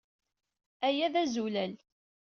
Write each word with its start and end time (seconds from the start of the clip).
Aya 0.87 1.07
d 1.13 1.15
azulal. 1.21 1.73